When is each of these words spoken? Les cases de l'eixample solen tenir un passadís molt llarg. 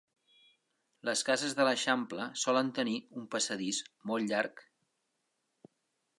Les 1.09 1.21
cases 1.27 1.53
de 1.59 1.67
l'eixample 1.67 2.25
solen 2.45 2.73
tenir 2.81 2.97
un 3.21 3.29
passadís 3.37 3.83
molt 4.13 4.31
llarg. 4.35 4.67